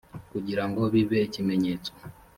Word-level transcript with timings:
kugira 0.31 0.63
ngo 0.67 0.81
bibe 0.93 1.17
ikimenyetso 1.27 1.91